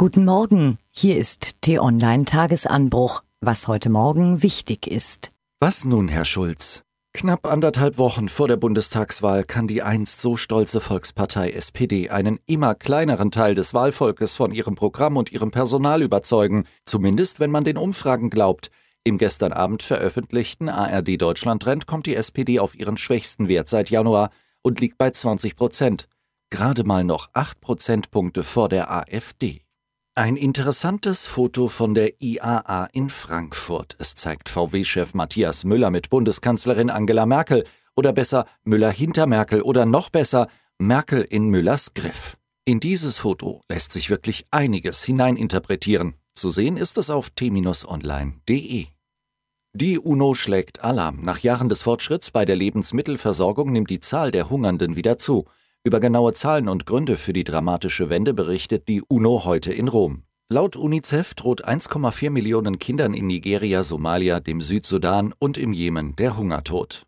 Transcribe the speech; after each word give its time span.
Guten 0.00 0.24
Morgen, 0.24 0.78
hier 0.90 1.18
ist 1.18 1.60
T-Online 1.60 2.24
Tagesanbruch, 2.24 3.22
was 3.42 3.68
heute 3.68 3.90
Morgen 3.90 4.42
wichtig 4.42 4.86
ist. 4.86 5.30
Was 5.58 5.84
nun, 5.84 6.08
Herr 6.08 6.24
Schulz? 6.24 6.84
Knapp 7.12 7.46
anderthalb 7.46 7.98
Wochen 7.98 8.30
vor 8.30 8.48
der 8.48 8.56
Bundestagswahl 8.56 9.44
kann 9.44 9.68
die 9.68 9.82
einst 9.82 10.22
so 10.22 10.38
stolze 10.38 10.80
Volkspartei 10.80 11.50
SPD 11.50 12.08
einen 12.08 12.40
immer 12.46 12.74
kleineren 12.74 13.30
Teil 13.30 13.52
des 13.54 13.74
Wahlvolkes 13.74 14.36
von 14.36 14.52
ihrem 14.52 14.74
Programm 14.74 15.18
und 15.18 15.32
ihrem 15.32 15.50
Personal 15.50 16.00
überzeugen, 16.00 16.64
zumindest 16.86 17.38
wenn 17.38 17.50
man 17.50 17.64
den 17.64 17.76
Umfragen 17.76 18.30
glaubt. 18.30 18.70
Im 19.04 19.18
gestern 19.18 19.52
Abend 19.52 19.82
veröffentlichten 19.82 20.70
ARD 20.70 21.20
Deutschland 21.20 21.62
Trend 21.62 21.86
kommt 21.86 22.06
die 22.06 22.16
SPD 22.16 22.58
auf 22.58 22.74
ihren 22.74 22.96
schwächsten 22.96 23.48
Wert 23.48 23.68
seit 23.68 23.90
Januar 23.90 24.30
und 24.62 24.80
liegt 24.80 24.96
bei 24.96 25.10
20 25.10 25.56
Prozent. 25.56 26.08
Gerade 26.48 26.84
mal 26.84 27.04
noch 27.04 27.28
acht 27.34 27.60
Prozentpunkte 27.60 28.44
vor 28.44 28.70
der 28.70 28.90
AfD. 28.90 29.60
Ein 30.20 30.36
interessantes 30.36 31.26
Foto 31.26 31.68
von 31.68 31.94
der 31.94 32.20
IAA 32.20 32.90
in 32.92 33.08
Frankfurt. 33.08 33.96
Es 33.98 34.14
zeigt 34.14 34.50
VW-Chef 34.50 35.14
Matthias 35.14 35.64
Müller 35.64 35.88
mit 35.88 36.10
Bundeskanzlerin 36.10 36.90
Angela 36.90 37.24
Merkel 37.24 37.64
oder 37.96 38.12
besser 38.12 38.44
Müller 38.62 38.90
hinter 38.90 39.26
Merkel 39.26 39.62
oder 39.62 39.86
noch 39.86 40.10
besser 40.10 40.48
Merkel 40.76 41.22
in 41.22 41.48
Müllers 41.48 41.94
Griff. 41.94 42.36
In 42.66 42.80
dieses 42.80 43.16
Foto 43.16 43.62
lässt 43.70 43.92
sich 43.92 44.10
wirklich 44.10 44.44
einiges 44.50 45.02
hineininterpretieren. 45.02 46.16
Zu 46.34 46.50
sehen 46.50 46.76
ist 46.76 46.98
es 46.98 47.08
auf 47.08 47.30
t-online.de. 47.30 48.88
Die 49.72 49.98
UNO 49.98 50.34
schlägt 50.34 50.84
Alarm. 50.84 51.24
Nach 51.24 51.38
Jahren 51.38 51.70
des 51.70 51.80
Fortschritts 51.84 52.30
bei 52.30 52.44
der 52.44 52.56
Lebensmittelversorgung 52.56 53.72
nimmt 53.72 53.88
die 53.88 54.00
Zahl 54.00 54.32
der 54.32 54.50
Hungernden 54.50 54.96
wieder 54.96 55.16
zu. 55.16 55.46
Über 55.82 55.98
genaue 55.98 56.34
Zahlen 56.34 56.68
und 56.68 56.84
Gründe 56.84 57.16
für 57.16 57.32
die 57.32 57.42
dramatische 57.42 58.10
Wende 58.10 58.34
berichtet 58.34 58.86
die 58.86 59.00
UNO 59.00 59.46
heute 59.46 59.72
in 59.72 59.88
Rom. 59.88 60.24
Laut 60.50 60.76
UNICEF 60.76 61.32
droht 61.32 61.66
1,4 61.66 62.28
Millionen 62.28 62.78
Kindern 62.78 63.14
in 63.14 63.26
Nigeria, 63.26 63.82
Somalia, 63.82 64.40
dem 64.40 64.60
Südsudan 64.60 65.32
und 65.38 65.56
im 65.56 65.72
Jemen 65.72 66.14
der 66.16 66.36
Hungertod. 66.36 67.06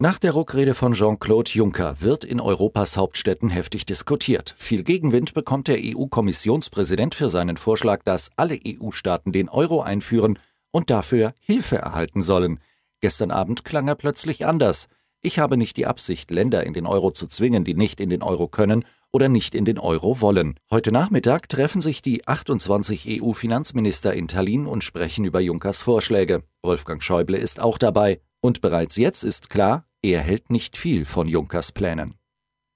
Nach 0.00 0.18
der 0.18 0.32
Ruckrede 0.32 0.74
von 0.74 0.94
Jean-Claude 0.94 1.52
Juncker 1.52 2.00
wird 2.00 2.24
in 2.24 2.40
Europas 2.40 2.96
Hauptstädten 2.96 3.50
heftig 3.50 3.86
diskutiert. 3.86 4.56
Viel 4.58 4.82
Gegenwind 4.82 5.32
bekommt 5.32 5.68
der 5.68 5.78
EU-Kommissionspräsident 5.80 7.14
für 7.14 7.30
seinen 7.30 7.56
Vorschlag, 7.56 8.02
dass 8.02 8.32
alle 8.34 8.58
EU-Staaten 8.66 9.30
den 9.30 9.48
Euro 9.48 9.80
einführen 9.80 10.40
und 10.72 10.90
dafür 10.90 11.34
Hilfe 11.38 11.76
erhalten 11.76 12.22
sollen. 12.22 12.58
Gestern 13.00 13.30
Abend 13.30 13.64
klang 13.64 13.86
er 13.86 13.94
plötzlich 13.94 14.44
anders. 14.44 14.88
Ich 15.24 15.38
habe 15.38 15.56
nicht 15.56 15.76
die 15.76 15.86
Absicht, 15.86 16.32
Länder 16.32 16.64
in 16.64 16.74
den 16.74 16.84
Euro 16.84 17.12
zu 17.12 17.28
zwingen, 17.28 17.64
die 17.64 17.74
nicht 17.74 18.00
in 18.00 18.10
den 18.10 18.22
Euro 18.22 18.48
können 18.48 18.84
oder 19.12 19.28
nicht 19.28 19.54
in 19.54 19.64
den 19.64 19.78
Euro 19.78 20.20
wollen. 20.20 20.58
Heute 20.68 20.90
Nachmittag 20.90 21.48
treffen 21.48 21.80
sich 21.80 22.02
die 22.02 22.26
28 22.26 23.22
EU-Finanzminister 23.22 24.12
in 24.14 24.26
Tallinn 24.26 24.66
und 24.66 24.82
sprechen 24.82 25.24
über 25.24 25.38
Junkers 25.38 25.80
Vorschläge. 25.80 26.42
Wolfgang 26.62 27.04
Schäuble 27.04 27.38
ist 27.38 27.60
auch 27.60 27.78
dabei. 27.78 28.20
Und 28.40 28.60
bereits 28.62 28.96
jetzt 28.96 29.22
ist 29.22 29.48
klar, 29.48 29.86
er 30.02 30.20
hält 30.20 30.50
nicht 30.50 30.76
viel 30.76 31.04
von 31.04 31.28
Junkers 31.28 31.70
Plänen. 31.70 32.16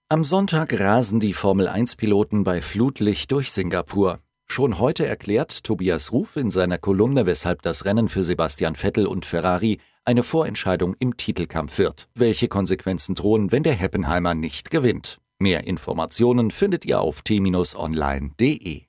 Am 0.08 0.22
Sonntag 0.22 0.78
rasen 0.78 1.19
die 1.19 1.33
Formel-1-Piloten 1.33 2.44
bei 2.44 2.62
Flutlicht 2.62 3.33
durch 3.33 3.50
Singapur. 3.50 4.20
Schon 4.48 4.78
heute 4.78 5.05
erklärt 5.05 5.64
Tobias 5.64 6.12
Ruf 6.12 6.36
in 6.36 6.53
seiner 6.53 6.78
Kolumne, 6.78 7.27
weshalb 7.27 7.62
das 7.62 7.84
Rennen 7.84 8.08
für 8.08 8.22
Sebastian 8.22 8.77
Vettel 8.77 9.08
und 9.08 9.27
Ferrari 9.27 9.81
eine 10.07 10.23
Vorentscheidung 10.23 10.95
im 10.99 11.17
Titelkampf 11.17 11.79
wird. 11.79 12.09
Welche 12.15 12.49
Konsequenzen 12.49 13.15
drohen, 13.15 13.53
wenn 13.53 13.62
der 13.62 13.75
Heppenheimer 13.75 14.35
nicht 14.35 14.71
gewinnt? 14.71 15.19
Mehr 15.39 15.67
Informationen 15.67 16.51
findet 16.51 16.87
ihr 16.87 17.01
auf 17.01 17.23
t-online.de. 17.23 18.86